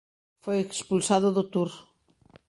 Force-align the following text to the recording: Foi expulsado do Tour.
Foi 0.43 0.57
expulsado 0.61 1.27
do 1.37 1.43
Tour. 1.53 1.71